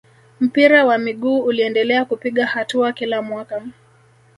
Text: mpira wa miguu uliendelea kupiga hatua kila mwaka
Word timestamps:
mpira 0.39 0.85
wa 0.85 0.97
miguu 0.97 1.39
uliendelea 1.39 2.05
kupiga 2.05 2.45
hatua 2.45 2.93
kila 2.93 3.21
mwaka 3.21 3.63